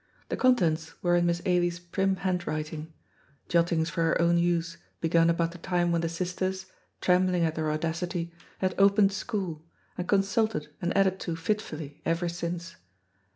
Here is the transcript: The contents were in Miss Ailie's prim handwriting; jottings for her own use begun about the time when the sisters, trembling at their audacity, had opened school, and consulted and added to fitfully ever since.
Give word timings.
The 0.29 0.35
contents 0.35 0.95
were 1.03 1.15
in 1.15 1.27
Miss 1.27 1.43
Ailie's 1.45 1.77
prim 1.77 2.15
handwriting; 2.15 2.91
jottings 3.47 3.87
for 3.91 4.01
her 4.01 4.19
own 4.19 4.39
use 4.39 4.77
begun 4.99 5.29
about 5.29 5.51
the 5.51 5.59
time 5.59 5.91
when 5.91 6.01
the 6.01 6.09
sisters, 6.09 6.65
trembling 7.01 7.43
at 7.45 7.53
their 7.53 7.69
audacity, 7.71 8.33
had 8.57 8.73
opened 8.79 9.11
school, 9.11 9.63
and 9.99 10.07
consulted 10.07 10.69
and 10.81 10.97
added 10.97 11.19
to 11.19 11.35
fitfully 11.35 12.01
ever 12.03 12.27
since. 12.27 12.77